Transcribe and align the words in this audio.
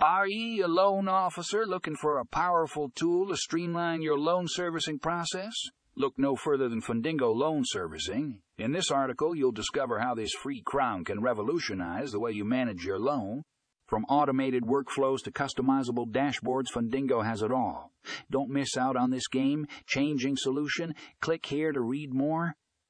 Are 0.00 0.28
ye 0.28 0.60
a 0.60 0.68
loan 0.68 1.08
officer 1.08 1.66
looking 1.66 1.96
for 1.96 2.18
a 2.18 2.24
powerful 2.24 2.88
tool 2.94 3.26
to 3.26 3.36
streamline 3.36 4.00
your 4.00 4.16
loan 4.16 4.46
servicing 4.46 5.00
process? 5.00 5.52
Look 5.96 6.16
no 6.16 6.36
further 6.36 6.68
than 6.68 6.80
Fundingo 6.80 7.34
Loan 7.34 7.64
Servicing. 7.66 8.38
In 8.58 8.70
this 8.70 8.92
article, 8.92 9.34
you'll 9.34 9.50
discover 9.50 9.98
how 9.98 10.14
this 10.14 10.32
free 10.32 10.62
crown 10.64 11.04
can 11.04 11.20
revolutionize 11.20 12.12
the 12.12 12.20
way 12.20 12.30
you 12.30 12.44
manage 12.44 12.84
your 12.84 13.00
loan. 13.00 13.42
From 13.88 14.04
automated 14.04 14.62
workflows 14.62 15.24
to 15.24 15.32
customizable 15.32 16.06
dashboards, 16.06 16.70
Fundingo 16.72 17.24
has 17.24 17.42
it 17.42 17.50
all. 17.50 17.90
Don't 18.30 18.50
miss 18.50 18.76
out 18.76 18.94
on 18.94 19.10
this 19.10 19.26
game 19.26 19.66
changing 19.84 20.36
solution. 20.36 20.94
Click 21.20 21.44
here 21.46 21.72
to 21.72 21.80
read 21.80 22.14
more. 22.14 22.54